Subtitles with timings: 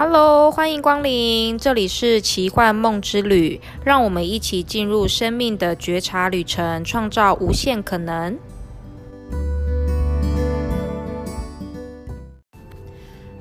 [0.00, 8.38] Hello，欢迎光临，这里是奇幻梦之旅，让我们一起进入生命的觉察旅程，创造无限可能。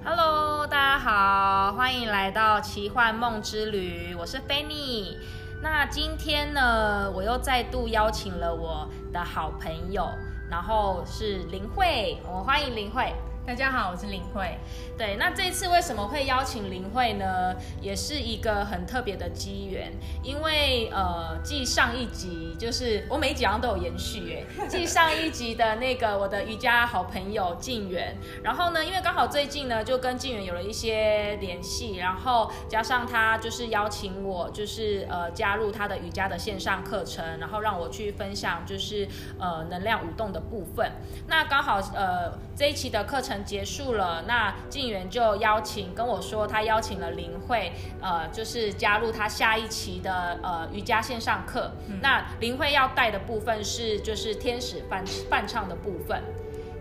[0.04, 5.15] Hello，大家好，欢迎来到奇幻梦之旅，我是 Fanny。
[5.61, 10.10] 那今天呢，我又再度邀请了我的好朋友，
[10.50, 13.14] 然后是林慧，我们欢迎林慧。
[13.48, 14.57] 大家好，我是林慧。
[14.97, 17.56] 对，那这次为什么会邀请林慧呢？
[17.79, 19.89] 也是一个很特别的机缘，
[20.21, 39.08] 因为呃，继上一集就是我每一集好像都有延续哎， 继上一集的那个我的瑜伽好朋友静远，然后呢，因为刚好最近呢就跟静远有了一些联系，然后加上他就是邀请我，就是呃加入他的瑜伽的线上课程，然后让我去分享就是
[39.39, 40.92] 呃能量舞动的部分。
[41.28, 43.36] 那刚好呃这一期的课程。
[43.44, 51.72] 结束了，那静源就邀请跟我说，他邀请了林慧，呃，就是加入他下一期的呃瑜伽线上课。
[52.02, 56.22] 那林慧要带的部分是就是天使伴伴唱的部分。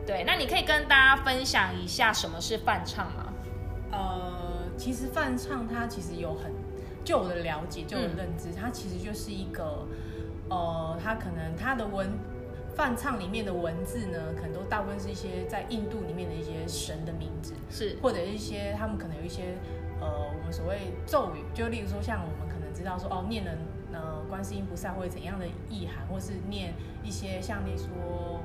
[0.07, 3.33] 对，那你可以跟大家分享一下什么是伴唱吗？
[3.93, 4.33] 呃，
[4.77, 6.53] 其实伴唱它其实有很
[7.05, 9.87] 就我的了解，就我的认知，它其实就是一个
[10.49, 12.11] 呃，它可能它的文。
[12.77, 17.97] 梵唱里面的文字呢，可能都大部分是一些在印度里面的一些神的名字，是。
[18.03, 19.57] 或者一些他们可能有一些
[19.99, 23.53] 呃，我们所谓咒语，就例如说像我们可能知道说哦，念了
[23.95, 28.43] 呃观世音菩萨会怎样的意涵，或是念一些像你说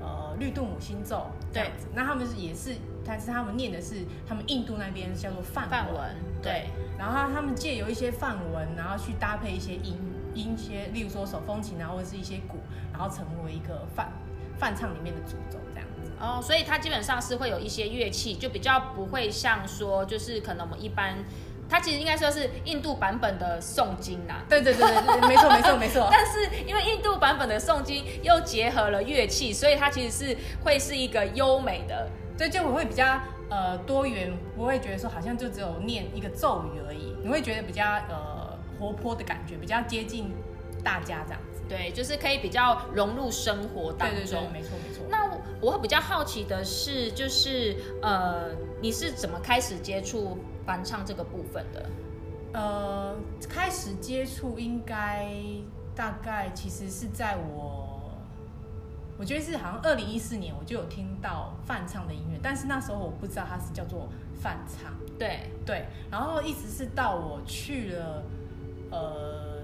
[0.00, 2.74] 呃绿度母心咒这样子，那他们是也是，
[3.04, 3.96] 但是他们念的是
[4.26, 9.98] 他们印度那边叫做梵文，对，然后他们借由一些梵文，然后去搭配一些音。
[10.34, 12.58] 音些，例如说手风琴啊，或者是一些鼓，
[12.92, 14.12] 然后成为一个泛
[14.58, 16.10] 泛唱里面的主轴这样子。
[16.20, 21.16] 哦，所以它基本上是会有一些乐器，就比较不会像说，就是可能我们一般，
[21.68, 24.42] 它其实应该说是印度版本的诵经呐。
[24.48, 26.08] 对对对对，没错没错没错。
[26.12, 32.08] 但是因为印度版本的诵经又结合了乐器，所以它其实是会是一个优美的，
[32.38, 38.33] 对，就我会比较呃多元，不会觉得说好像就只有念一个咒语而已，你会觉得比较呃。
[38.84, 40.30] 活泼的感觉比较接近
[40.82, 44.18] 大家这样子，对，就是可以比较融入生活当中。
[44.18, 45.04] 对对对，没错没错。
[45.08, 45.30] 那
[45.60, 48.50] 我会比较好奇的是，就是呃，
[48.82, 50.36] 你是怎么开始接触
[50.66, 51.90] 翻唱这个部分的？
[52.52, 53.16] 呃，
[53.48, 55.26] 开始接触应该
[55.94, 58.12] 大概其实是在我，
[59.18, 64.06] 我觉得是好像二零一四年我就有听到翻唱的音乐，但是那时候我不知道它是叫做
[64.40, 64.92] 翻唱。
[65.18, 68.22] 对对，然后一直是到我去了。
[68.94, 69.54] 呃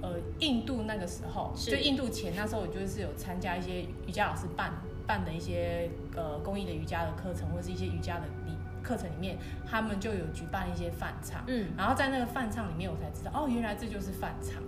[0.00, 4.72] 呃，印度那个时候，就印度前那时候，我就是有参加一些瑜伽老师办
[5.06, 8.52] 办的一些呃公益的瑜伽的课程，或者是一些瑜伽的里
[8.82, 9.36] 课程里面，
[9.68, 14.62] 他们就有举办一些饭唱，嗯，然后在那个饭唱里面，我才知道哦，原来这就是饭唱，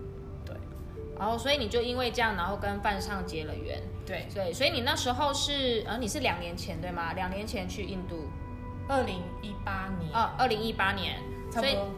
[0.44, 0.54] 对，
[1.16, 7.12] 然后所以你就因为这样，然后跟饭唱结了缘，对，对，所以你那时候是呃，你是两年前对吗？
[7.12, 8.28] 两年前去印度，
[8.88, 11.20] 二零一八年，哦，二零一八年，
[11.52, 11.88] 差不多。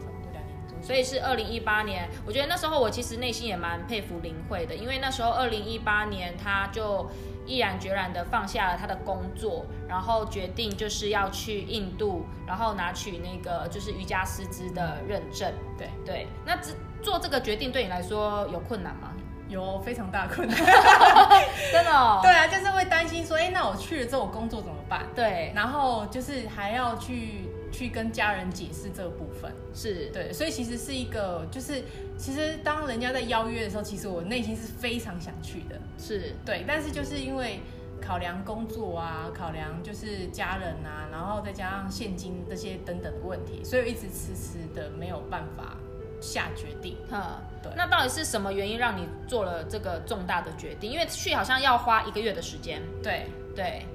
[0.83, 7.09] 所以是二零一八年，我觉得那时候我其实内心也蛮佩服林慧的，因为那时候二零一八年他就
[7.45, 15.51] 毅然决然的放下了他的工作，然后决定就是要去印度，然后拿取那个就是瑜伽师资的认证。
[15.77, 19.13] 对对，那这做这个决定对你来说有困难吗？
[19.49, 20.57] 有非常大困难，
[21.71, 21.91] 真的。
[22.23, 25.05] 对啊，就是会担心说，哎，那我去了之后我工作怎么办？
[25.15, 27.49] 对，然后就是还要去。
[27.73, 31.83] 去跟家人解释这个部分是对，所以其实是一个，就是
[32.17, 37.59] 其实当人家在邀约的时候，其实我内心是非常想去的，是对，但是就是因为
[37.99, 45.75] 考量工作啊，考量就是家人啊，然后再加上现金这些等等的问题，所以我一直迟迟的没有办法
[46.21, 46.95] 下决定。
[47.09, 50.91] 哈，对，那到底是什么原因让你做了这个重大的决定？
[50.91, 52.81] 因为去好像要花一个月的时间。
[53.01, 53.85] 对对，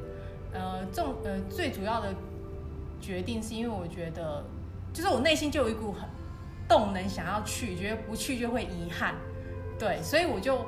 [0.52, 2.12] 呃，重呃最主要的。
[3.00, 4.44] 决定是因为我觉得，
[4.92, 6.08] 就是我内心就有一股很
[6.68, 9.14] 动能想要去，觉得不去就会遗憾，
[9.78, 10.64] 对，所以我就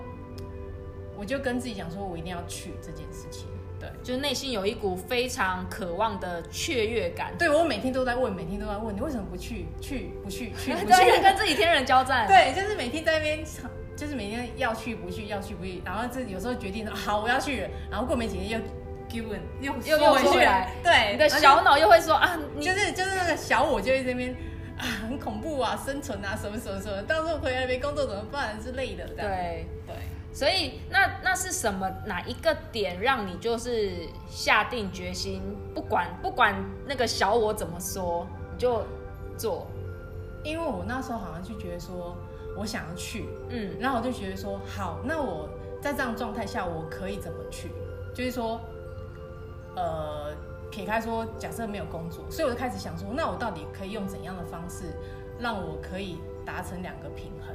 [1.18, 3.46] 我就跟自己讲说，我一定要去这件事情，
[3.78, 7.32] 对，就是内心有一股非常渴望的雀跃感。
[7.38, 12.26] 对我每天都在问，每天都在问你为什么不去，去不去， 去不去，跟自己天人交战。
[12.26, 13.44] 对，就是每天在那边，
[13.96, 18.58] 就是每天要去不去，要去不去，然后这有时候决定好我要去，然后过没几天又。
[19.18, 19.24] 又
[19.60, 20.38] 又又回去。
[20.38, 24.34] 来，对，你的小脑又会说啊，就是就是那个小我就在这边
[24.78, 29.66] 啊，很恐怖啊，生存啊，什么什么什么，到时候回来没工作怎么办之类的，对。
[29.86, 29.96] 对，
[30.32, 35.42] 所以那那是什么哪一个点让你就是下定决心，
[35.74, 36.54] 不管不管
[36.86, 38.84] 那个小我怎么说，你就
[39.36, 39.66] 做？
[40.42, 42.16] 因为我那时候好像就觉得说，
[42.56, 45.48] 我想要去，嗯，然后我就觉得说，好，那我
[45.82, 47.70] 在这样状态下，我可以怎么去？
[48.14, 48.60] 就是说，
[49.76, 50.34] 呃，
[50.70, 54.84] 撇开说，假设没有工作，所以我就开始想说，那我到底可以用怎样的方式，
[55.38, 57.54] 让我可以达成两个平衡？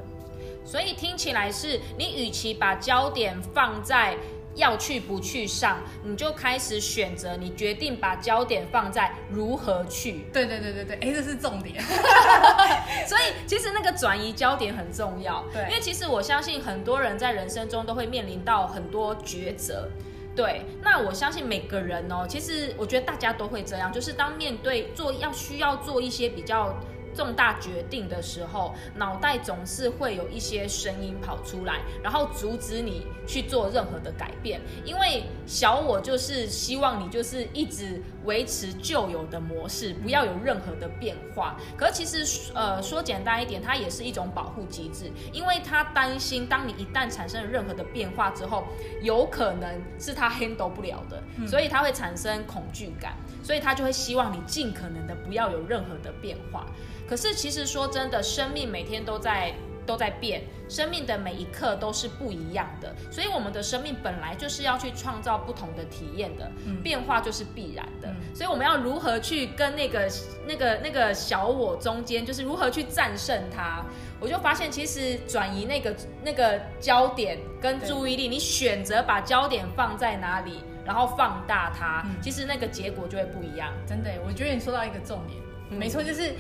[0.63, 4.17] 所以听起来是你与其把焦点放在
[4.55, 10.25] 要去不去上，你就开始选择，你决定把焦点放在如何去。
[10.33, 11.83] 对对对对对，哎，这是重点。
[13.05, 19.89] 所以其实那个转移焦点很重要，对因为其实我相信很多人在人生中都会面临到很多抉择。
[20.35, 26.75] 对，那我相信每个人哦，其实我觉得大家都会这样，就是当面对做要需要做一些比较
[27.15, 34.59] 重大决定的时候，脑袋总是会有一些声音跑出来，然后阻止你去做任何的改变。
[34.83, 41.55] 因为小我就是希望你就是一直维持旧有的模式，不要有任何的变化。
[41.77, 48.65] 可是其实呃说简单一点，它也是一种保护机制，因为他担心当你一旦产生了任何的变化之后，
[49.01, 53.13] 有可能是他 handle 不了的，所以他会产生恐惧感，
[53.43, 56.65] 所以他就会希望你尽可能的不要有任何的变化。
[57.07, 59.53] 可是其实说真的，生命每天都在
[59.85, 66.51] 都在变，生命的每一刻都是不一样的，所以我们的生命本来就是要去创造不同的体验的，
[66.83, 68.13] 变化就是必然的。
[68.33, 70.11] 所以我们要如何去跟那个
[70.47, 73.83] 那个那个小我中间，就是如何去战胜它？
[74.19, 83.73] 我就发现，其实转移那个那个焦点跟注意力，你选择把焦点放在哪里，然后放大它，其实那个结果就会不一样。
[83.85, 85.37] 真的，我觉得你说到一个重点，
[85.69, 85.77] 嗯。
[85.77, 86.33] 没错，就是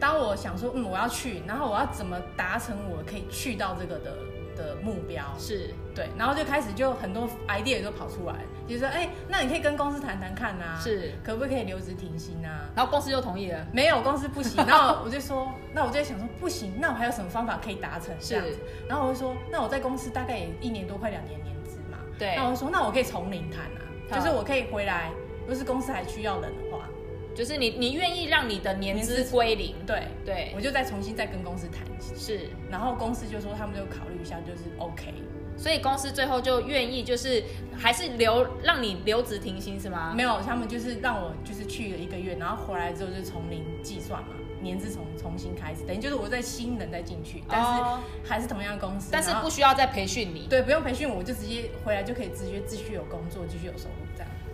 [0.00, 4.16] 当我想说，嗯，我要去，然后我要怎么达成我可以去到这个的
[4.56, 8.34] 的目标，是，对，然后就开始就很多 idea 都跑出来，
[8.66, 11.12] 就是说，哎、那你可以跟公司谈谈看啊，是。
[11.22, 12.64] 可不可以留职停薪啊？
[12.74, 13.66] 然后公司就同意了。
[13.72, 18.14] 没有公司不行， 然后我就说，那我就在想说，不行，那我还有什么方法可以达成？
[18.18, 18.58] 这样子？
[18.88, 22.34] 然后我就说，那我在公司大概也一年多，快两年年资嘛，对。
[22.36, 25.10] 那我就说，那我可以从零谈啊，就是我可以回来，
[25.42, 26.88] 如果是公司还需要人的话，
[27.34, 35.14] 就是你你愿意让你的年资归零，对，对，我就再重新再跟公司谈一次，是，然后公司就说他们就考虑一下，就是 OK，
[35.56, 37.42] 所以公司最后就愿意就是
[37.78, 40.12] 还是留让你留职停薪是吗？
[40.14, 50.46] 没有，他们就是让我就是去了一个月，然后回来之后就从零计算嘛，年资从重新开始，等于就是我在新人再进去，但是哦还是同样的公司，但是不需要再培训你。
[50.50, 54.06] 对，不用培训，我就直接回来就可以直接继续有工作，继续有收入。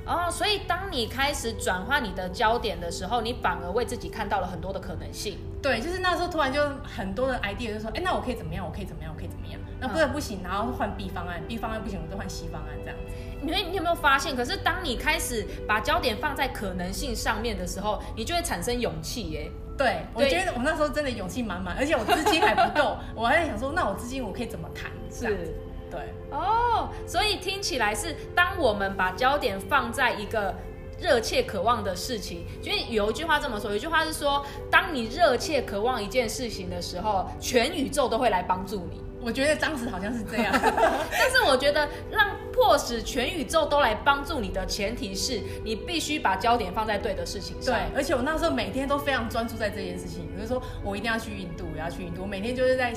[0.06, 5.38] 哦，所以当你开始转换你的焦点的时候，你反而为自己看到了很多的可能性。
[5.60, 8.64] 对，就是那时候突然就很多的 idea 就说，哎，那我可以怎么样？
[8.64, 9.12] 我可以怎么样？
[9.12, 9.60] 我可以怎么样？
[9.80, 13.12] 那不然不行，然后换 B 方案，B 方案不行，我就换 C 方案这样子。
[13.42, 14.36] 你会，你有没有发现？
[14.36, 19.50] 可是当你开始把焦点放在可能性上面的时候，你就会产生勇气耶。
[19.76, 24.90] 对，我对觉得我那时候真的勇气满满，而且我资金还不够，我还在想说，那我资金我可以怎么谈？
[25.10, 25.54] 这样子，
[25.96, 26.36] 对。
[26.38, 30.54] 哦，所以听起来是当我们把焦点放在一个
[31.00, 39.02] 热切渴望的事情，因为有一句话这么说，有一句话是说，当你热切渴望一件事情的时候，全宇宙都会来帮助你。
[39.22, 47.74] 我觉得当时好像是这样， 但是我觉得，让迫使全宇宙都来帮助你的前提是你必须把焦点放在对的事情上。
[47.74, 52.94] 对，而且我那时候每天都非常专注在这件事情，比如说我一定要去印度，我要去印度，我每天就是在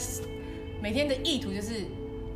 [0.79, 1.83] 每天的意图就是，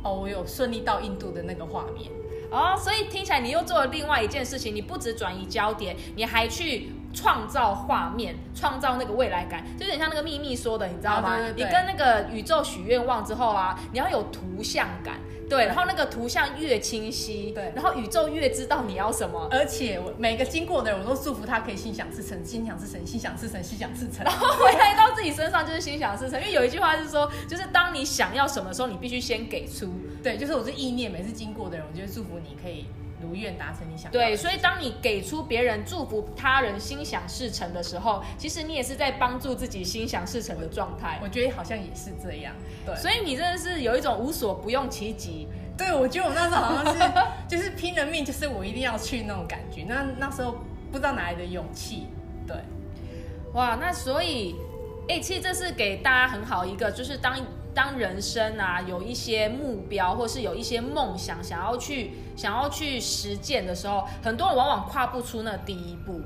[0.04, 2.10] 哦，我有顺利到印度的那个画面。
[2.50, 11.30] 哦，所以听起来你又做了另外一件事情，你不止转移焦点，你还去创造画面，创造那个未来感，就有点像那个秘密说的，你知道吗？
[11.30, 19.48] 啊对对对你跟那个宇宙许愿望之后啊，你要有图像感，对，然后那个图像越清晰，对然后宇宙越知道你要什么。
[19.50, 24.24] 而且我每个经过的人，我都祝福他可以心想事成，心想事成，心想事成，心想事成。
[24.24, 29.92] 然 后回来到自己身上就是心想事成，因为有一句话是说，就是当你想要什么的时候，你必须先给出。
[30.24, 32.86] 对，就是我是意念，每次经过的人，我就会祝福你可以
[33.20, 41.20] 如愿达成你想要的对，所以当你给出别人祝福他人心想事成的时候，其实你也是在帮助自己心想事成的状态。
[41.22, 42.54] 我觉得好像也是这样。
[42.86, 45.46] 对，所以你真的是有一种无所不用其极。
[45.76, 47.12] 对我觉得我那时候好像是
[47.46, 49.84] 就是拼了命，就是我一定要去那种感觉。
[49.86, 50.52] 那那时候
[50.90, 52.06] 不知道哪来的勇气。
[52.46, 52.56] 对，
[53.52, 54.54] 哇，那所以，
[55.08, 57.36] 哎、其实这是给大家很好一个，就是当
[57.74, 66.20] 当人生啊有一些目标，或是有一些梦想想要去想要去实践的时候，很多人往往跨不出那第一步。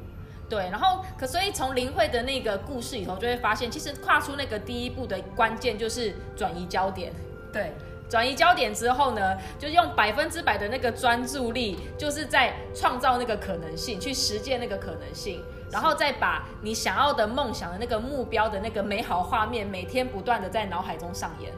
[0.49, 7.12] 对，然后可所以从林慧的那个故事里头，就会发现，其实跨出那个第一步的关键就是转移焦点。
[7.52, 7.73] 对，
[8.09, 21.53] 转移焦点之后呢，就用百分之百的那个专注力，就是在创造那个可能性，去实践那个可能性，然后再把你想要的梦想的那个目标的那个美好画面，每天不断的在脑海中上演，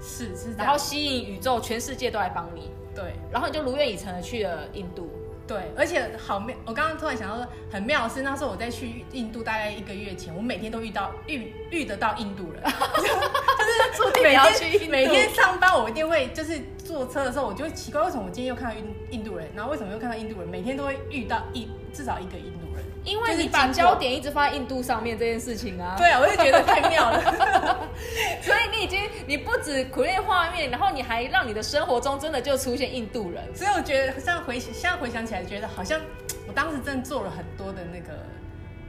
[0.00, 5.10] 是是然后吸引宇宙全世界都来帮你，对然后你就如愿以偿的去了印度。
[5.48, 22.65] 对，而且好妙，我刚刚突然想到说，很妙的是那时候我在去印度大概一个月前，我每天都遇到遇遇得到印度人， 就是 注定每要去印度天每天上班我一定会就是坐车的时候，我就会奇怪为什么我今天又看到印印度人，然后为什么又看到印度人，每天都会遇到一至少一个印度人，
[23.06, 27.22] 因为你把焦点一直放在印度上面这件事情啊，对啊，我就觉得太妙了，
[28.42, 33.42] 所以你已经你不止苦练画面，然后你还让你的生活中真的就出现印度人。
[33.54, 36.00] 所以我觉得现在回现在回想起来，觉得好像
[36.46, 38.26] 我当时真的做了很多的那个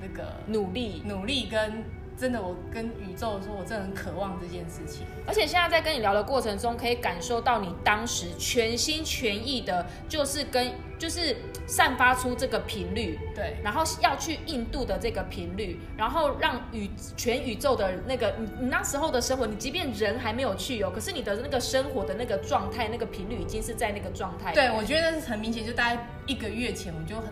[0.01, 1.83] 那个努力，努力跟
[2.17, 5.05] 真的，我跟宇宙说，我真的很渴望这件事情。
[5.27, 11.36] 而且现在在跟你聊的过程中，可以感受到你当时全心全意的，就是跟就是
[11.67, 24.51] 散发出这个频率，对，然后要去印度的这个频率，然后让宇全宇宙的那个你你那时候的生活，你即便人还没有去哦，可是你的那个生活的那个状态，那个频率已经是在那个状态。
[24.53, 27.25] 对，我觉得是很明显，就大概一个月前，我就很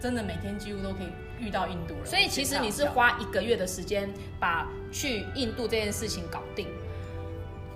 [0.00, 2.06] 真的每天几乎都可以遇到印度人。
[2.06, 6.68] 所以其实你是花一个月的时间把去印度这件事情搞定。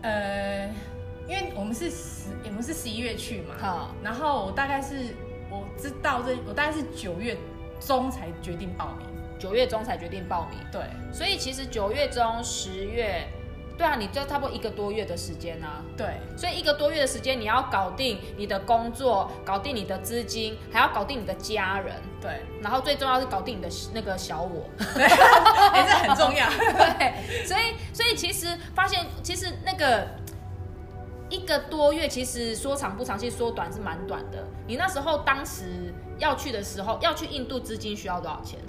[0.02, 0.68] 呃，
[1.28, 5.14] 因为我们是十，我们是十一月去嘛，好，然后我大概是
[5.50, 7.36] 我知道这，我大概是九月
[7.78, 9.06] 中才决定报名。
[9.38, 13.26] 九月中才决定报名，对，所以其实九月中、十月，
[13.80, 15.82] 对啊，你就差不多一个多月的时间啊。
[15.96, 24.68] 对，所以一个多月的时间，你要搞定你的工作，搞定你的资金，还要搞定你的家人，对，然后最重要是搞定你的那个小我。
[24.98, 26.46] 哎、这很重要。
[26.98, 30.08] 对，所以所以其实发现，其实那个
[31.30, 34.46] 一个多月，其实说长不长，其实说短是蛮短的。
[34.66, 38.60] 你那时候当时要去的时候，要去印度，资金需要多少钱？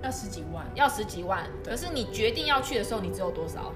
[0.00, 1.44] 要十几万，要十几万。
[1.64, 3.72] 可是你决定要去的时候，你只有多少？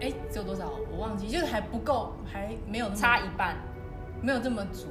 [0.00, 3.56] 哎、只有多少我忘记，就是还不够，还没有差一半，
[4.20, 4.88] 没有这么足，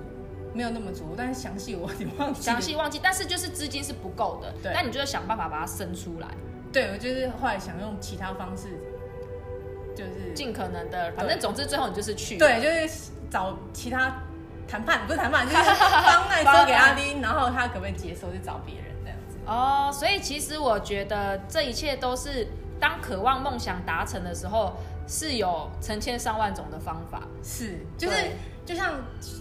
[0.53, 2.41] 没有那么足，但是详细我有忘记。
[2.41, 3.00] 详细忘记。
[3.01, 6.27] 但是就是资金是不够的，对那你就要想办法把它生出来，
[6.71, 8.79] 对，我就是后来想用其他方式，
[9.95, 12.38] 就是尽可能的，反正总之最后你就是去。
[12.38, 14.24] 对，就是找其他
[14.67, 19.38] 谈判，不是谈判，就是方案说给阿丁，然后他可不可以接受，就找别人这样子。
[19.45, 22.47] 哦，所以其实我觉得这一切都是
[22.79, 24.74] 当渴望梦想达成的时候，
[25.07, 27.21] 是有成千上万种的方法。
[27.43, 28.15] 是，就是
[28.65, 28.95] 就像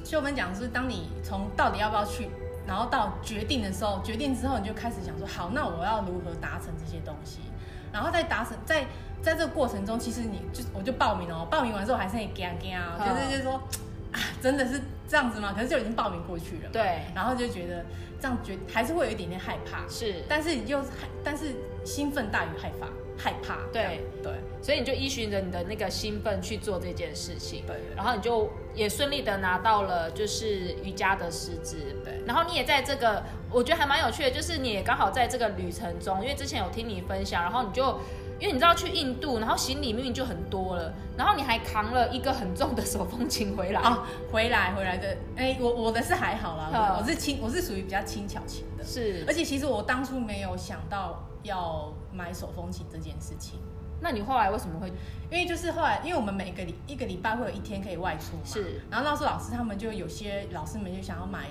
[0.05, 2.29] 秀芬讲，是当你从到底要不要去，
[2.67, 7.41] 然后到决定的时候，决定之后你就开始想说，好，那我要如何达成这些东西，
[7.93, 8.85] 然后在达成在
[9.23, 13.09] 在这个过程中，其实你就我就报名了哦，报名完之后还是很干干啊，嗯。
[13.09, 13.55] 就是就是说
[14.13, 15.53] 啊，真的是这样子吗？
[15.57, 17.85] 可是就已经报名过去了，对，然后就觉得
[18.21, 21.55] 这样觉还是会有一点点害怕，是，但是又害但是
[21.85, 24.01] 兴奋大于害怕，害怕，对。
[24.23, 24.33] 对。
[24.63, 27.77] 所以你就依循着你的那个兴奋去做这件事情，对。
[27.95, 32.23] 然后你就也顺利的拿到了就是瑜伽的师资，对。
[32.27, 37.99] 然后你也在这个我觉得还蛮有趣的，就是你也刚好在这个旅程中，因为之前有听你分享，然后你就。
[38.41, 43.81] 因为你知道去印度，然后行李明明就很多了，然后你还扛了一个很重的手风琴回来。
[43.81, 49.25] 哦，回来回来的，哎、我我的是还好啦，我是轻，我是属于比较轻巧型的，是。
[49.29, 53.61] 而，且其实我当初没有想到要买手风琴这件事情，
[54.01, 54.89] 那你后来为什么会？
[55.31, 58.81] 因为就是后来，因为我们每个礼一个礼拜会有一天可以外出嘛，是。
[58.91, 61.47] 然后那时候老师他们就有些老师们就想要买，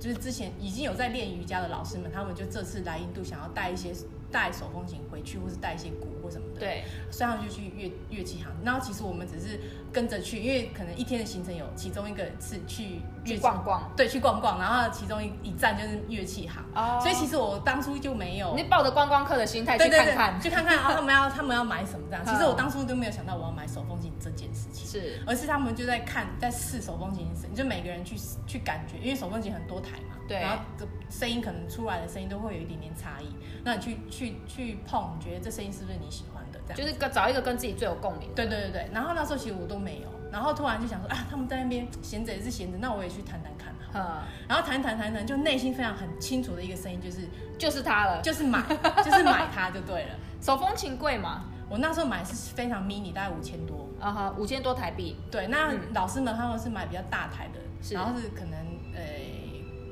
[0.00, 3.92] 就是之前已经有在练瑜伽的老师们，他们就这次来印度想要带一些
[4.34, 8.48] 带手风琴回去，或是带一些鼓或什么的，对所以他们就去乐乐器行。
[8.64, 9.60] 然后其实我们只是
[9.92, 13.92] 跟着去，因为可能一天的行程有其中一个是去乐去器逛逛？
[13.96, 16.60] 对，去逛逛，然后其中一一站就是乐器行。
[16.74, 22.24] 哦所以其实我当初就没有你抱着观光客的心态去看看，去看看啊，他们要他们要买什么这样。
[22.24, 33.26] 其实嗯我当初都没有想到我要买手风琴这件事情，是而是他们就在看在试手风琴的声音，就每个人去去感觉，因为手风琴很多台嘛，对然后这声音可能出来的声音都会有一点点差异。
[33.64, 36.60] 那你去去去碰，你觉得这声音是不是你喜欢的？
[36.66, 38.28] 这样就是跟找一个跟自己最有共鸣。
[38.34, 38.88] 对对对对。
[38.92, 43.74] 然后那时候其实我都没有，然后突然就想说啊，他们在那边闲着也是闲着，那我也去弹弹看。
[43.96, 48.20] 嗯，然后弹弹弹弹，就内心非常很清楚的一个声音，就是就是它了。
[48.22, 48.60] 就是买，
[49.04, 50.14] 就是买它就对了。
[50.40, 51.44] 手风琴贵吗？
[51.70, 53.83] 我那时候买是非常 mini，大概五千多。
[54.04, 55.16] 啊哈，五千多台币。
[55.30, 58.58] 对，那嗯老师们他们是买比较大台的，是然后是可能
[58.94, 59.02] 呃，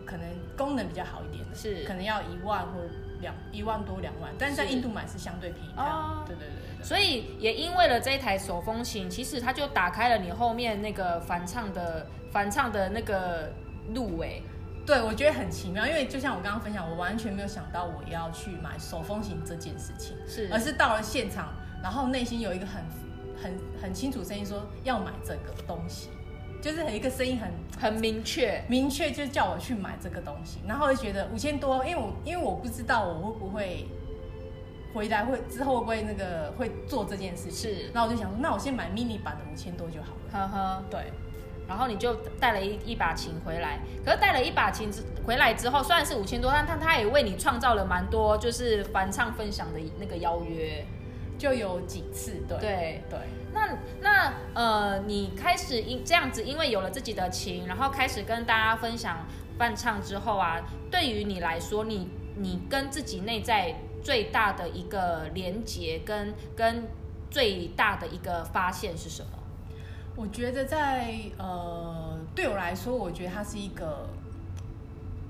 [0.04, 0.26] 可能
[0.56, 2.80] 功能比较好一点的，是可能要一万或
[3.20, 5.82] 两一万多两万，但是在印度买是相对便宜的。
[5.82, 6.84] 哦对对对。
[6.84, 13.50] 所以也因为了这一台手风琴，其实它就打开了你后面那个翻唱的翻唱的那个
[13.94, 14.42] 路哎。
[14.84, 22.82] 对，我觉得很奇妙，因为就像我刚刚分享，我完全没有想到我要去买手风琴这件事情，是而是到了现场，然后内心有一个很
[23.42, 26.08] 很很清楚声音说要买这个东西，
[26.60, 33.86] 就是有一个声音很很明确，明确，就叫我去买这个东西，然后我就觉得五千多，因为我因为我不知道我会不会
[34.94, 40.84] 回来会之后会不会那个会做这件事情，是那我就想说，那我先买 mini 版的五千多就好了，呵呵。
[40.90, 41.12] 对。
[41.68, 50.84] 然后你就带了一一把琴回来，可是带了一把琴之回来之后，虽然是五千多，但但他也为你创造了蛮多就是翻唱分享的那个邀约。
[51.38, 53.18] 就有几次，对对对，
[53.52, 59.26] 那那呃，你开始因这样子，因为有了自己的琴，然后开始跟大家分享
[59.58, 60.60] 伴唱之后啊，
[60.90, 66.88] 对于你来说，你你跟自己内在最大的一个连接跟跟
[67.30, 69.30] 最大的一个发现是什么？
[70.14, 74.08] 我觉得在呃，对我来说，我觉得它是一个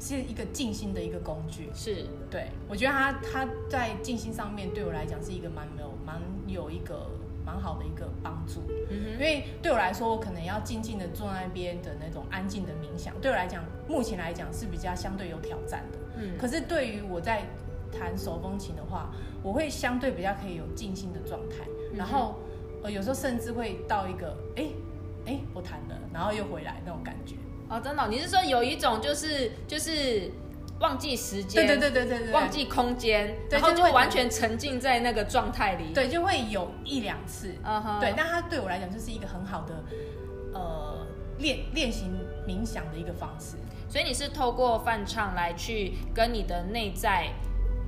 [0.03, 1.71] 是一个静心的一个工具。
[1.73, 7.09] 是对我觉得他他在静心上面对我来讲是一个蛮有蛮有一个
[7.47, 8.61] 蛮好的一个帮助。
[8.71, 15.99] 因嗯哼，为对我来说，我可能要静静的坐那边的那种安静的冥想，对我来讲，目前来讲是比较相对有挑战的。
[16.19, 17.45] 嗯可是对于我在
[17.93, 22.37] 弹手风琴的话，我会相对比较可以有静心的状态，然后
[22.83, 24.67] 呃有时候甚至会到一个哎
[25.27, 27.37] 哎我弹了，然后又回来那种感觉。
[27.73, 30.31] 哦，真的哦、你是说有一种就是就是
[30.81, 39.83] 忘记时间，对对对对对对，忘记空间，然后就会完全沉浸在那个状态里。，对就会有一两次，嗯哼，对，但它对我来讲就是一个很好的
[40.53, 41.07] 呃
[41.39, 42.11] 练练习
[42.47, 43.57] 冥想的一个方式。
[43.89, 47.29] 所以你是透过翻唱来去跟你的内在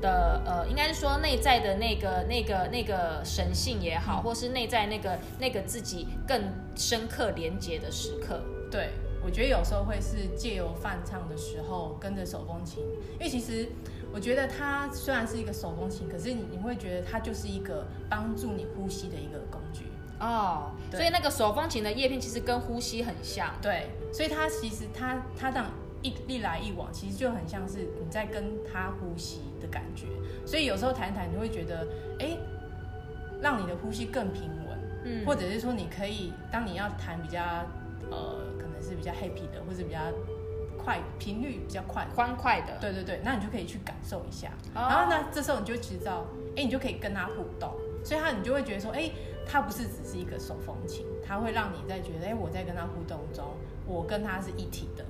[0.00, 6.42] 的呃，应该是说内在的那个那个那个神性也好，嗯或是内在那个那个自己更
[6.76, 8.42] 深刻连接的时刻。
[8.70, 8.90] 对，
[9.24, 12.82] 我觉得有时候会是借由泛唱的时候跟着手风琴，
[13.14, 13.68] 因为其实
[14.12, 19.86] 我觉得它虽然是一个手风琴，可是你你会觉得它就是一个帮助你呼吸的一个工具。
[20.20, 23.52] 哦，所以那个手风琴的叶片其实跟呼吸很像。
[23.60, 25.66] 对，所以它其实它它这样
[26.02, 30.06] 一一来一往，其实就很像是你在跟它呼吸的感觉。
[30.46, 31.86] 所以有时候弹一弹，你会觉得，
[32.20, 32.36] 哎，
[33.40, 37.40] 让你的呼吸更平稳，嗯或者是说你可以，当你要弹比较
[38.10, 39.98] 呃，可能是比较 happy 的，或者比较
[40.76, 42.06] 快频率比较快。
[42.14, 42.78] 欢快的。
[42.80, 44.86] 对对对，那你就可以去感受一下，哦。
[44.88, 47.72] 然后呢，这时候你就知道，哎，你就可以跟他互动，
[48.04, 49.10] 所以他你就会觉得说，哎，
[49.46, 53.44] 他不是只是一个手风琴，他会让你在觉得，哎，我在跟他互动中，
[53.86, 55.04] 我跟他是一体的，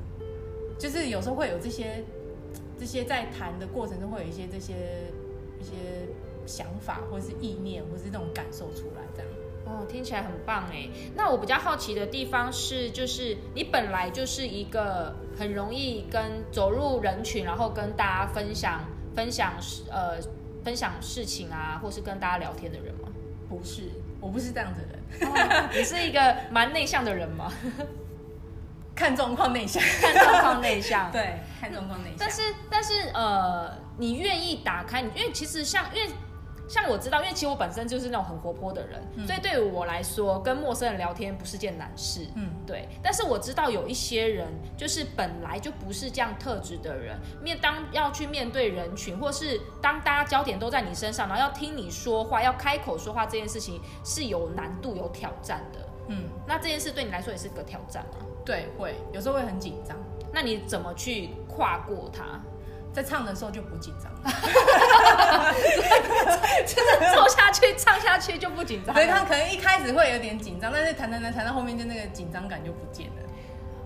[0.79, 2.05] 就是有时候会有这些
[2.79, 4.75] 这些在谈的过程中会有一些这些
[5.61, 5.73] 一些
[6.47, 8.94] 想法或是意念或是这种感受出来。
[9.67, 10.89] 哦，听起来很棒哎。
[11.15, 18.81] 那我比较好奇的地方是，就是你本来就是一个很容易跟走入人群，然后跟大家分享
[19.15, 19.55] 分享
[19.91, 20.19] 呃
[20.63, 23.09] 分享事情啊，或是跟大家聊天的人吗？
[23.49, 27.53] 不是，我不是这样的人，哦你是一个蛮内向的人吗？
[28.95, 29.83] 看状况内向。
[30.01, 32.17] 看状况内向，对，看状况内向。
[32.19, 36.09] 但是但是呃，你愿意打开，你因为其实像因为
[36.69, 42.27] 像我知道，因为其实我本身就是那种很活泼的人，嗯所以对于我来说，跟陌生人聊天不是件难事。
[42.35, 55.79] 嗯，对，但是我知道有一些人就是本来就不是这样特质的人，面当要去面对人群，或是当大家焦点都在你身上，然后要听你说话，要开口说话这件事情是有难度、有挑战的。
[56.09, 58.27] 嗯，那这件事对你来说也是个挑战吗？
[58.45, 59.97] 对，会有时候会很紧张，
[60.33, 62.41] 那你怎么去跨过它？
[62.95, 64.31] 在唱的时候就不紧张了。
[66.65, 69.01] 就是做下去、唱下去就不紧张了。
[69.01, 73.15] 对他可能一开始会有点紧张，但是弹弹弹弹到后面就那个紧张感就不见了。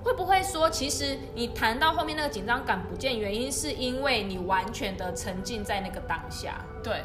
[0.04, 6.64] 会不会说，其实你谈到后面那个紧张感不见，原因是因为你完全的沉浸在那个当下。
[6.84, 7.02] 对，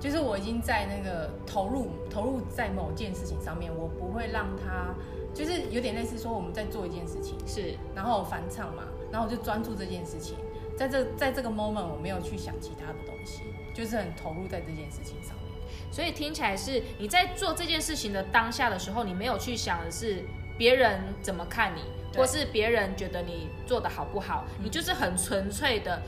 [0.00, 4.92] 就是我已经在那个投入投入在某件事情上面，我不会让他，
[5.32, 10.36] 就是有点类似说我们在做一件事情，是，然后翻唱嘛，然后我就专注这件事情，
[10.76, 13.42] 在这在这个 moment 我没有去想其他的东西，
[13.74, 15.92] 就是很投入在这件事情上面。
[15.92, 20.24] 所以听起来是你在做这件事情的当下的时候，你没有去想的是
[20.56, 21.82] 别人怎么看你，
[22.16, 26.02] 或是别人觉得你做的好不好，你就是很纯粹的。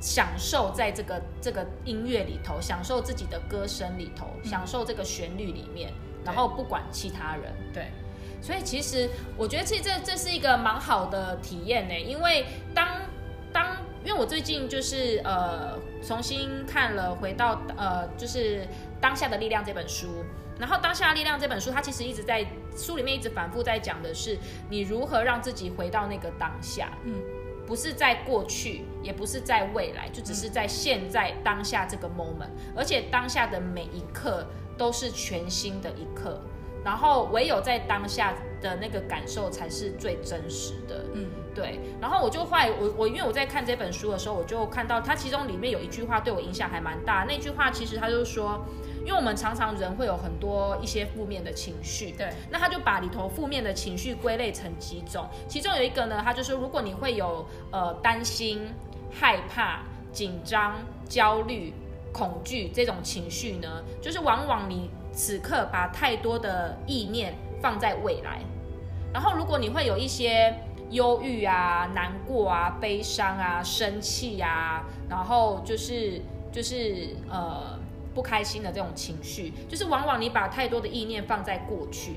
[0.00, 7.54] 享受在这个这个音乐里头，享受自己的歌声里头，嗯享受这个旋律里面，然后不管其他人。
[7.72, 7.90] 对，
[8.42, 13.00] 所以其实我觉得，其实这这是一个蛮好的体验呢，因为当
[13.50, 18.66] 当因为我最近就是呃重新看了《回到呃就是
[19.00, 20.22] 当下的力量》这本书，
[20.58, 24.38] 然后《当下的力量》这本书，它其实一直在书里面一直反复在讲的是
[24.68, 27.14] 你如何让自己回到那个当下，嗯，
[27.66, 36.40] 不是在过去，也不是在未来，就只是在现在当下这个 moment，而且当下的每一刻都是全新的一刻，
[36.84, 41.26] 然后唯有在当下的那个感受才是最真实的，嗯。
[41.54, 47.24] 对，然后我就后来我我因为我在看这本书的时候，我就看到它其中里面有一句话对我影响还蛮大。
[47.28, 48.66] 那句话其实他就说，
[49.04, 58.66] 因为我们常常人会有很多一些负面的情绪，对，那他就把里头负面的情绪归类成几种，其中有一个呢，他就说如果你会有呃担心、
[59.12, 60.74] 害怕、紧张、
[61.08, 61.72] 焦虑、
[62.12, 68.40] 恐惧这种情绪呢，就是往往你此刻把太多的意念放在未来，
[69.12, 70.54] 然后如果你会有一些。
[70.90, 76.20] 忧郁啊、难过啊、悲伤啊、生气啊，然后就是
[76.52, 77.76] 就是呃
[78.14, 82.16] 不开心的这种情绪，就是往往你把太多的意念放在过去。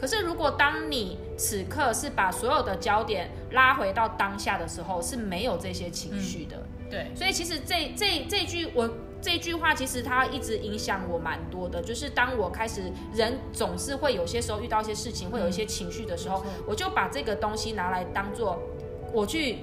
[0.00, 6.66] 可是如果当你此刻是把所有的焦点拉回到当下的时候，是没有这些情绪的。
[6.90, 8.90] 对，所以其实这这这句我
[9.26, 11.82] 这句话，其实它一直影响我蛮多的。
[11.82, 18.56] 就是当我开始人总是会有些时候遇到一些事情，会有一些情绪的时候，我就把这个东西拿来当做
[19.12, 19.58] 我去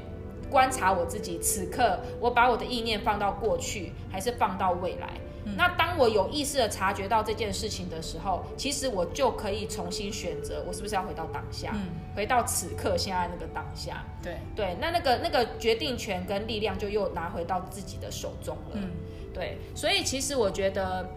[0.49, 5.13] 观察我自己此刻，我把我的意念放到过去，还是放到未来。
[5.57, 14.05] 那当我有意识的察觉到这件事情的时候，其实我就可以重新选择，我是不是要回到当下，嗯回到此刻现在那个当下。
[14.21, 18.75] 对，对，那那个那个决定权跟力量就又拿回到自己的手中了。
[18.75, 18.91] 嗯
[19.33, 21.09] 对，所以其实我觉得，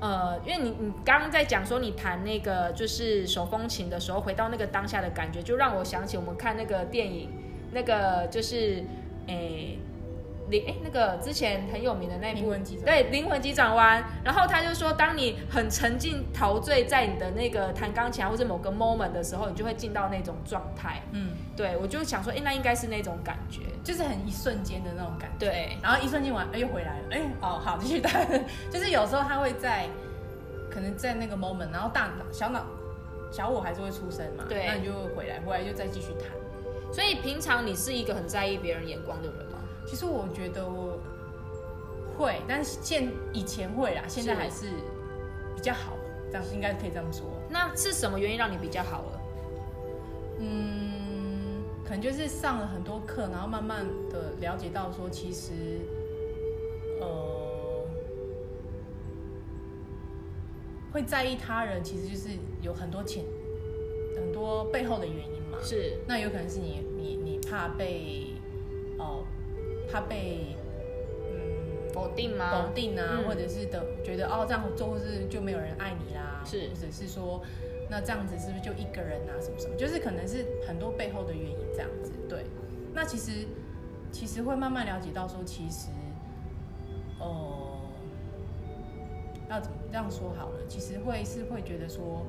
[0.00, 7.30] 呃，因为你你刚刚在讲说你弹那个就是手风琴的时候，回到那个当下的感觉，就让我想起我们看那个电影，
[7.72, 8.82] 那个就是
[9.28, 9.78] 诶。
[10.50, 21.02] 灵哎，那个之前很有名的那部灵魂急转对灵魂急转弯，然后他就说，当你很沉浸陶醉在你的那个弹钢琴啊或者某个 moment 的时候，你就会进到那种状态。
[21.12, 23.60] 嗯，对我就想说，哎，那应该是那种感觉。
[23.84, 25.46] 就是很一瞬间的那种感觉。
[25.46, 28.26] 对，然后一瞬间完，哎，又回来了，哎，哦，好，继续弹。
[28.70, 29.86] 就是有时候他会在，
[30.70, 32.66] 可能在那个 moment，然后大脑、小脑、
[33.30, 36.28] 小我还是会出声嘛，对那你就会回来，回来就再继续弹。
[36.92, 39.47] 所以平常你是一个很在意别人眼光的人吗？
[39.88, 40.98] 其实我觉得我
[42.18, 44.66] 会，但是现以前会啦，现在还是
[45.56, 45.96] 比较好，
[46.30, 47.24] 这样应该可以这样说。
[47.48, 49.20] 那是什么原因让你比较好了？
[50.40, 55.80] 嗯，可能就是上了很多课，然后慢慢的了解到说，其实，
[57.00, 57.86] 呃，
[60.92, 62.28] 会在意他人，其实就是
[62.60, 63.24] 有很多潜
[64.16, 65.56] 很多背后的原因嘛。
[65.62, 68.37] 是，那有可能是你你你怕被哦、
[69.90, 70.56] 怕被
[71.30, 72.50] 嗯否定吗？
[72.52, 77.42] 否定啊，嗯或者是的觉得哦这样做是就没有人爱你啦，是或者是说
[77.90, 82.12] 那这样子是不是就一个人啊什么什么，就是可能是很多背后的原因这样子。
[82.28, 82.44] 对，
[82.92, 83.46] 那其实
[84.12, 85.88] 其实会慢慢了解到说，其实
[87.20, 87.80] 哦、
[89.50, 92.24] 要怎么这样说好了，其实会是会觉得说。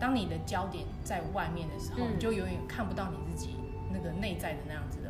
[0.00, 3.56] 当你的焦点在外面的时候，嗯你就永远看不到你自己
[3.92, 5.07] 那个内在的那样子的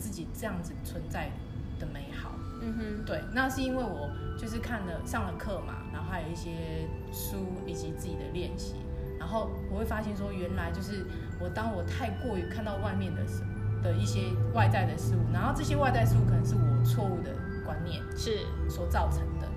[0.00, 1.30] 自己这样子存在
[1.78, 2.32] 的美好。
[2.62, 7.36] 嗯哼，对，那是因为我就是看了上了课嘛，然后还有一些书
[7.66, 8.74] 以及自己的练习，
[9.18, 11.06] 然后我会发现说，原来就是
[11.40, 13.42] 我当我太过于看到外面的事
[13.82, 17.30] 的一些外在的事物，然后这些外在事物可能是我错误的
[17.64, 19.48] 观念是，所造成的，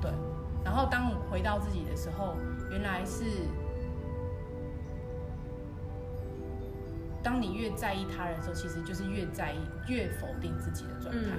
[0.00, 0.12] 对。
[0.64, 2.36] 然后当我回到自己的时候，
[2.70, 3.24] 原来是
[7.28, 11.30] 当你越在意他人的时候，其实就是越在意、越否定自己的状态。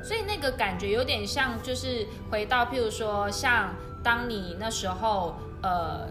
[0.00, 6.08] 所以那个感觉有点像，就是回到，譬如说，像当你那时候，呃。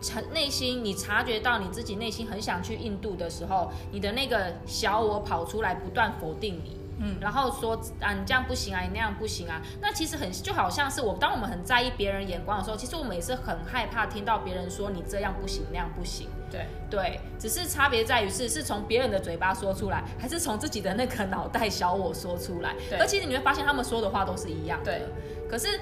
[0.00, 9.60] 察内心，你察觉到你自己内心很想去印度的时候，你的那个小我跑出来，不断否定你，嗯然后说啊，你这样不行啊，你那样不行啊。
[9.80, 16.28] 那其实很就好像是我，当我们很在意别人眼光的时候，其实我们也是很害怕听到别人说你这样不行，那样不行。
[16.50, 22.74] 对，对，只是差别在于是是从别人的嘴巴说出来，还是从自己的那个脑袋小我说出来。
[22.88, 24.92] 对而其实你会发现他们说的话都是一样的。
[24.92, 25.02] 对。
[25.48, 25.80] 可是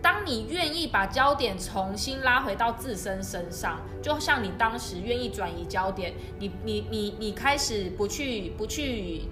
[0.00, 9.22] 当你愿意把焦点重新拉回到自身身上，就像你当时愿意转移焦点，你你你你开始不去不去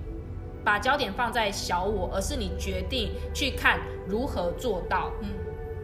[0.64, 5.12] 把焦点放在小我，而是你决定去看如何做到。
[5.22, 5.29] 嗯，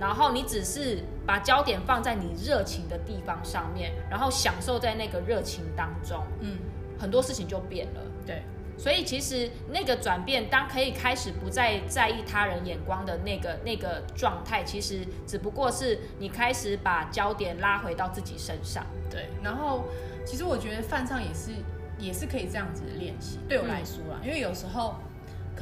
[0.03, 6.59] 然后你只是把焦点放在你热情的地方上面，然后享受在那个热情当中，嗯，
[6.99, 8.01] 很多事情就变了。
[8.27, 8.43] 对，
[8.77, 18.85] 所以其实那个转变，当可以开始不再在意他人眼光的那个那个状态，其实只不过是你开始把焦点拉回到自己身上。
[19.09, 19.85] 对，然后
[20.27, 21.53] 其实我觉得饭上也是
[21.97, 24.97] 也是可以这样子的练习，对我来说啊，因为有时候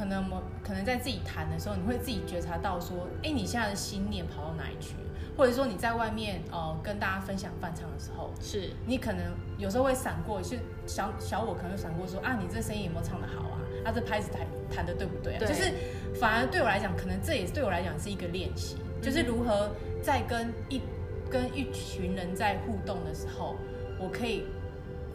[0.01, 4.95] 可能我可能在自己谈的时候，你会自己觉察到说，哎，你现在的心念跑到哪里去？
[5.37, 9.23] 或者说你在外面呃跟大家分享饭唱的时候，是你可能
[9.59, 13.61] 有时候会闪过，是小小我可能会闪过说啊，你这声音有没有唱的好啊？
[13.85, 14.41] 啊，这拍子弹
[14.75, 15.39] 弹的对不对啊？
[15.45, 15.71] 就是
[16.19, 19.69] 反而对我来讲，可能这也是对我来讲是一个练习，就是如何
[20.01, 20.81] 在跟一
[21.29, 23.55] 跟一群人在互动的时候，
[23.99, 24.45] 我可以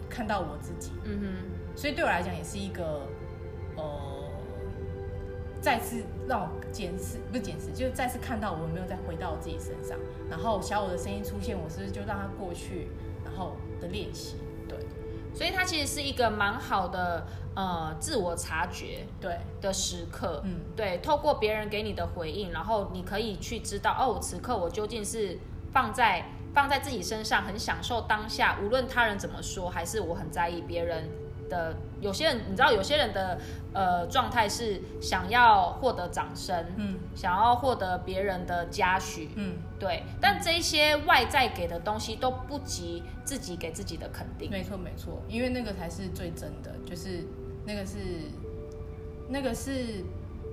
[0.08, 0.92] 看到我自己。
[1.02, 3.02] 嗯哼，所以对我来讲也是一个
[3.76, 4.05] 呃。
[5.60, 9.98] 再次让我检视，不是检视，就是再次看到我有没有再回到我自己身上，
[10.30, 12.88] 然后小我的声音出现，我是不是就让它过去，
[13.24, 14.36] 然后的练习，
[14.68, 14.78] 对，
[15.34, 19.36] 所以它其实是一个蛮好的呃自我察觉对。
[19.60, 25.36] 的时刻，嗯，对，透过别人给你的回应，然后你可以去知道哦，此刻我究竟是
[25.72, 31.08] 放在放在自己身上，很享受当下，无论他人怎么说，还是我很在意别人。
[31.48, 33.38] 的有些人，你知道，有些人的
[33.72, 40.02] 呃状态是想要获得掌声，嗯，想要获得别人的嘉许，嗯，对。
[40.20, 44.50] 但这些外在给的东西都不及自己给自己的肯定。
[44.50, 47.24] 没错，没错，因为那个才是最真的，就是
[47.64, 47.96] 那个是
[49.28, 50.04] 那个是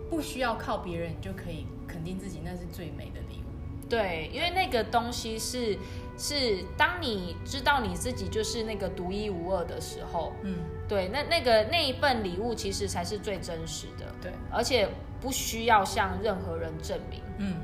[0.09, 3.89] 不需要靠别人就可以肯定自己，那是最美的礼物。
[3.89, 5.77] 对，因为那个东西是。
[6.15, 14.87] 是当你知道你自己就是那个独一无二的时候，嗯，对，那那个那一份礼物其实才是最真实的，对，而且
[15.19, 17.55] 不需要向任何人证明，嗯，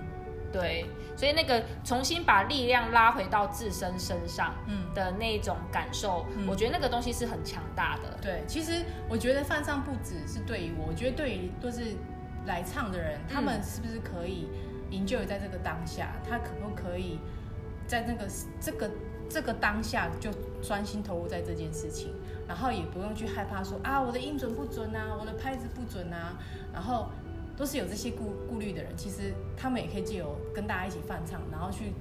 [0.51, 4.79] 对，所以那个重新把力量拉回到自身身上，嗯。
[4.95, 8.17] 的那种感受，我觉得那个东西是很强大的。
[8.21, 11.95] 对，其实我觉得犯上不只是对于我，我觉得对于都是
[12.47, 14.49] 来唱的人，他们是不是可以
[14.89, 17.19] 营救在这个当下，他可不可以？
[17.85, 18.27] 在那个
[18.59, 18.89] 这个
[19.29, 22.11] 这个当下，就专心投入在这件事情，
[22.47, 26.35] 然后也不用去害怕说啊，我的音准不准啊，我的拍子不准啊，
[26.73, 27.07] 然后
[27.55, 31.93] 都是有这些顾顾虑的人，其实他们也可以借由跟大家一起翻唱，然后去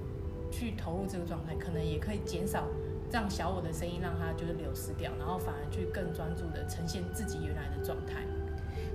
[0.51, 2.65] 去投入这个状态，可能也可以减少
[3.11, 8.23] 让小我的声音让它就是流失掉，然后反而去更专注的呈现自己原来的状态。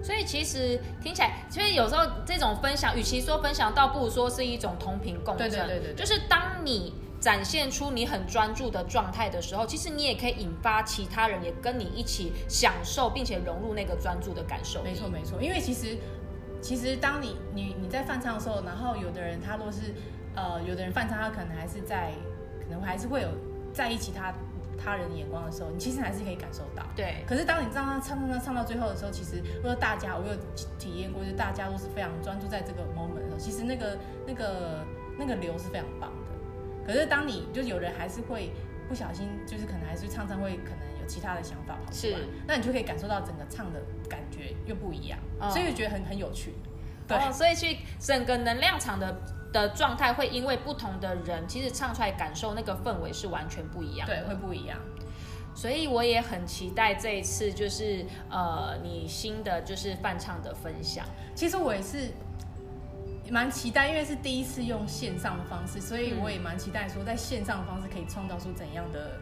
[0.03, 5.49] 所以其实听起来，所以有时候这种分享，与其说分享，倒不如说是一种同频共振。
[5.49, 5.94] 对对对对。
[5.94, 6.92] 就是当你
[7.25, 14.83] 展现出你很专注的状态的时候，其实你也可以引发其他人也跟你一起享受，并且融入那个专注的感受。
[14.83, 15.97] 没错没错，因为其实
[16.61, 19.95] 其实当你你你在翻唱的时候，然后有的人他都是
[20.37, 22.13] 呃，有的人翻唱他可能还是在，
[22.63, 23.29] 可能还是会有
[23.73, 24.35] 在意其他。
[24.77, 26.83] 他人的眼光的时候，你其实还是可以感受到。
[26.95, 27.25] 对。
[27.27, 30.35] 可是当你这样唱唱唱唱到最后的时候，其实如果大家我有
[30.79, 34.85] 体验过，就大家都是非常专注在这个 moment 的时候，其实那个那个
[35.17, 36.24] 那个流是非常棒的。
[36.87, 38.53] 可是当你就有人还是会
[38.88, 45.18] 不小心，就是可能还是唱唱会可能有其他的想法跑出来，那你就可以感受到整个唱的感觉又不一样，
[45.51, 46.55] 所以我觉得很很有趣。
[47.07, 49.20] 对，所以去整个能量场的。
[49.55, 54.05] 的状态会因为不同的人，其实唱出来感受那个氛围是完全不一样。
[54.05, 54.77] 对，会不一样。
[55.55, 61.07] 所以我也很期待这一次，就是呃，你新的就是翻唱的分享。
[61.37, 62.11] 其实我也是
[63.31, 69.19] 蛮期待，因为是第一次用线上的方式，所以我也蛮期待说，在线上的方式可以创造出怎样的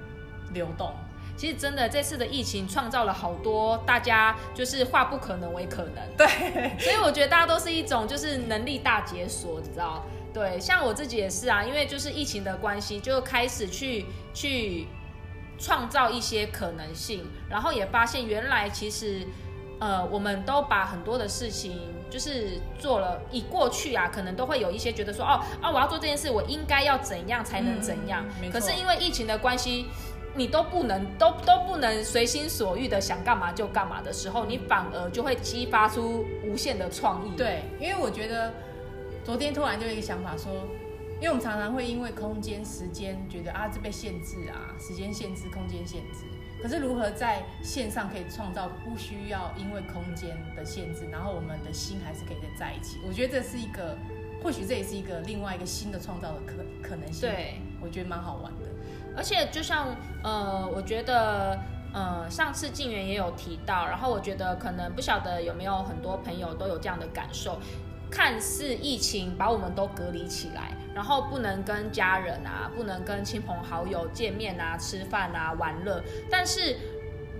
[0.52, 0.92] 流动。
[1.34, 5.94] 其实真的，这次的疫情创造了好多大家就是化不可能为可能。
[6.16, 6.26] 对，
[6.78, 10.04] 所以我觉得大家都是一种就是能力大解锁，你知道。
[10.34, 14.86] 对，像我自己也是啊，因为就是疫情的关系，就开始去去
[15.58, 19.26] 创造一些可能性，然后也发现原来其实，
[19.82, 21.72] 呃，我们都把很多的事情
[22.08, 28.24] 就是做了，以过去啊，可能都会有一些觉得说，哦啊，我要做这件事，我应该要怎样才能怎样？
[28.52, 29.86] 可是因为疫情的关系，
[30.36, 37.32] 你都不能都都不能随心所欲的想干嘛就干嘛的时候，你反而就会激发出无限的创意。
[37.36, 38.52] 对，因为我觉得。
[39.24, 40.52] 昨天突然就有一个想法说，
[41.20, 46.24] 因为我们常常会因为空间、时间觉得啊这被限制啊，时间限制、空间限制。
[46.62, 53.00] 可是如何在线上可以创造不需要因为空间的限制，然后我们的心还是可以再在一起？
[53.04, 53.98] 我觉得这是一个，
[54.42, 56.54] 或许这也是一个另外一个新的创造的可
[56.90, 57.28] 可能性。
[57.28, 58.68] 对，我觉得蛮好玩的。
[59.16, 59.88] 而且就像
[60.22, 61.58] 呃，我觉得
[61.92, 67.58] 呃，上次静源也有提到，然后我觉得可能不晓得有没有很多朋友都有这样的感受。
[68.12, 76.04] 看似疫情把我们都隔离起来，然后不能跟家人啊，不能跟亲朋好友见面啊、吃饭啊、玩乐。
[76.30, 76.76] 但是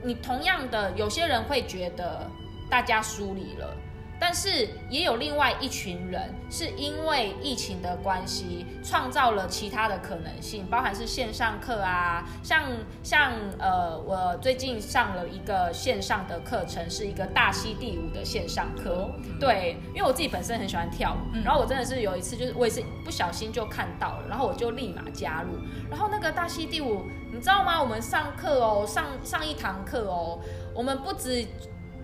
[0.03, 2.27] 你同样的，有些人会觉得
[2.71, 3.77] 大家疏离了。
[4.25, 12.63] 但是也有另外一群人，是因为疫情的关系，创造了其他的可能性，包含是线上课啊，像
[13.03, 19.11] 像呃，我最近上了一个线上的课程，是一个大溪地舞的线上课。
[19.41, 25.59] 对，因为我自己本身很喜欢跳舞，然后我真的是有一次，就是我也是不小心就看到了，然后我就立马加入。
[25.91, 27.83] 然后那个大溪地舞，你知道吗？
[27.83, 30.39] 我们上课哦，上上一堂课哦，
[30.73, 31.45] 我们不止。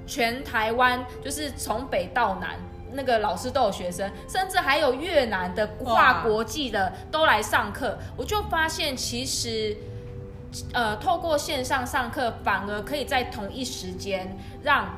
[0.08, 2.56] 全台湾就是从北到南，
[2.92, 7.96] 那个老师都有学生，甚至还有越南的跨国际的都来上课。
[8.16, 9.76] 我就发现，其实，
[10.72, 14.88] 呃，透过线上上课，反而可以在同一时间让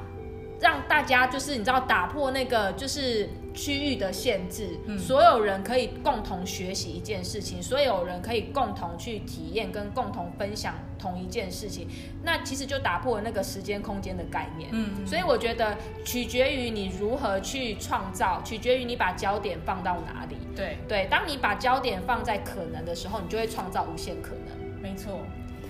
[0.60, 3.28] 让大家就是你知道打破那个就是。
[3.52, 11.88] 区域的限制，所有人可以共同学习一件事情，所有人可以共同去体验跟共同分享同一件事情，
[12.22, 14.70] 那其实就打破了那个时间空间的概念。
[14.72, 20.36] 嗯，所以我觉得取决于你如何去创造，取决于你把焦点放到哪里。
[20.54, 24.80] 对对，当你把焦点放在可能的时候，你就会创造无限可能。
[24.80, 25.20] 没错，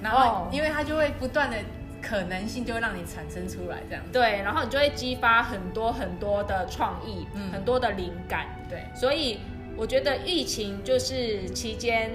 [0.03, 1.57] 然后因为它就会不断的。
[2.03, 8.85] 可能性就会让你产生出来，这样对，然后你就会激发很多很多的创意，很多的灵感，对。
[8.95, 9.41] 所以
[9.77, 12.11] 我觉得疫情就是期间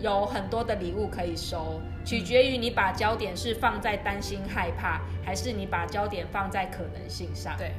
[0.00, 7.56] 有很多的礼物可以收，取决于你把焦点是放在担心害怕，还是你把焦点放在可能性上。
[7.56, 7.72] 对。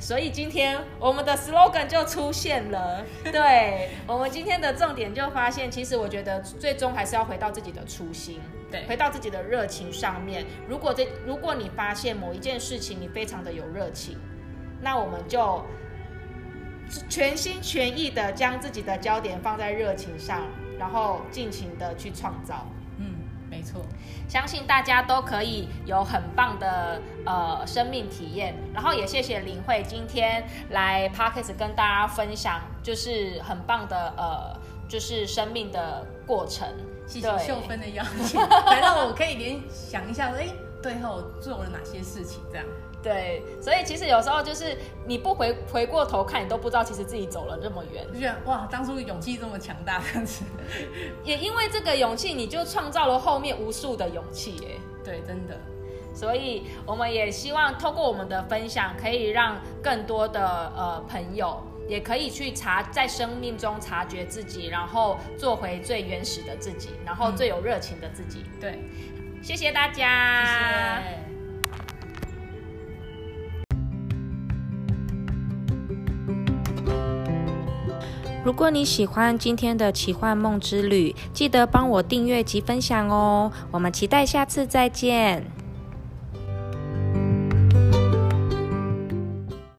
[0.00, 8.40] 所以今天我们的 slogan 就出现了， 对我们今天的重点就发现，其实我觉得最终还是要回到自己的初心。
[8.70, 10.44] 对，回到自己的热情上面。
[10.68, 14.18] 如果这，如果你发现某一件事情你非常的有热情，
[14.80, 15.64] 那我们就
[17.08, 20.46] 全心全意的将自己的焦点放在热情上，
[20.78, 22.66] 然后尽情的去创造。
[22.98, 23.14] 嗯，
[23.50, 23.84] 没错，
[24.28, 28.54] 相信大家都可以有很棒的呃生命体验。
[28.74, 36.68] 然后也谢谢林慧今天来 Parkes 跟大家分享，就是很棒的呃，就是生命的过程。
[37.06, 40.48] 谢谢秀芬的邀请， 来让我可以联想一下，哎，
[40.82, 42.40] 最后做了哪些事情？
[42.50, 42.66] 这样
[43.00, 48.04] 对，所以其实有时候就是你不回回过头看，你都不知道其实自己走了这么远。
[48.12, 50.44] 就觉得哇，当初勇气这么强大，这样子，
[51.22, 54.56] 也因为这个勇气，你就创造了后面无数的勇气。
[54.68, 55.56] 哎，对，真的。
[56.12, 61.62] 所以我们也希望透过我们的分享，可以让更多的呃朋友。
[61.88, 68.44] 也可以去察在生命中察觉自己，然后做回最原始的自己，然后最有热情的自己。
[68.60, 68.78] 对，
[69.42, 71.02] 谢谢大家。
[78.44, 83.50] 如果你喜欢今天的奇幻梦之旅，记得帮我订阅及分享哦。
[83.72, 85.55] 我们期待下次再见。